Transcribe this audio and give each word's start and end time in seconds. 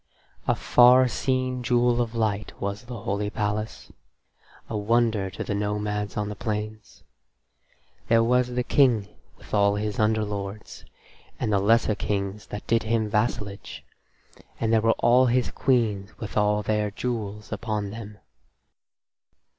A 0.47 0.55
far 0.55 1.07
seen 1.07 1.61
jewel 1.61 2.01
of 2.01 2.15
light 2.15 2.59
was 2.59 2.85
the 2.85 3.01
holy 3.01 3.29
palace, 3.29 3.91
a 4.67 4.75
wonder 4.75 5.29
to 5.29 5.43
the 5.43 5.53
nomads 5.53 6.17
on 6.17 6.27
the 6.27 6.35
plains. 6.35 7.03
There 8.07 8.23
was 8.23 8.47
the 8.47 8.63
King 8.63 9.09
with 9.37 9.53
all 9.53 9.75
his 9.75 9.97
underlords, 9.97 10.85
and 11.39 11.53
the 11.53 11.59
lesser 11.59 11.93
kings 11.93 12.47
that 12.47 12.65
did 12.65 12.81
him 12.81 13.11
vassalage, 13.11 13.83
and 14.59 14.73
there 14.73 14.81
were 14.81 14.89
all 14.93 15.27
his 15.27 15.51
queens 15.51 16.17
with 16.17 16.35
all 16.35 16.63
their 16.63 16.89
jewels 16.89 17.51
upon 17.51 17.91
them. 17.91 18.17